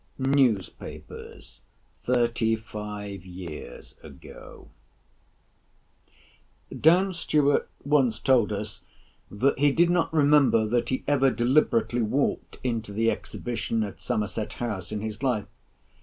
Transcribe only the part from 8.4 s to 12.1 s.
us, that he did not remember that he ever deliberately